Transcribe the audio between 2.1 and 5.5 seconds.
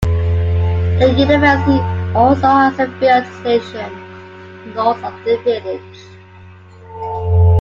also has a field station north of the